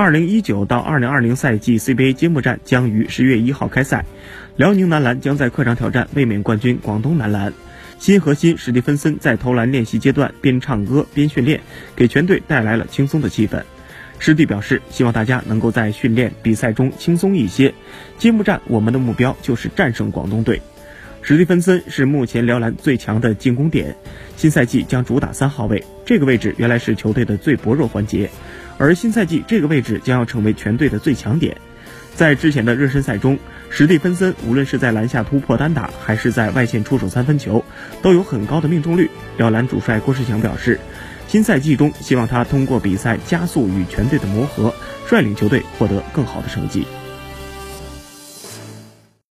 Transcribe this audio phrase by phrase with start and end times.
[0.00, 4.06] 二零一九到二零二零赛季 CBA 揭幕战将于十月一号开赛，
[4.56, 7.52] 辽宁男篮将在客场挑战卫冕冠军广东男篮。
[7.98, 11.60] 新核心史蒂芬森在投篮练习阶段边唱歌边训练，
[11.94, 13.62] 给全队带来了轻松的气氛。
[14.18, 17.74] 师弟表示，希望大家能够在训练比赛中轻松一些。
[18.16, 20.62] 揭幕战，我们的目标就是战胜广东队。
[21.22, 23.94] 史蒂芬森是目前辽篮最强的进攻点，
[24.36, 28.30] 新赛季将主打三号位，这个位置原来是球队的最薄弱环节，
[28.78, 31.56] 而新赛季这个位置将要成为全队的最强点。
[32.14, 37.64] 在之前的热身赛中，史蒂芬森无论是在篮下突破单打，还是在外线出手三分球，
[38.02, 39.08] 都有很高的命中率。
[39.36, 40.80] 辽篮主帅郭士强表示，
[41.28, 44.74] 新赛季中希望他通过比赛加速与全队的磨合，
[45.06, 46.86] 率领球队获得更好的成绩。